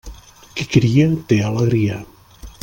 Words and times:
Qui 0.61 0.65
cria, 0.75 1.05
té 1.33 1.39
alegria. 1.51 2.01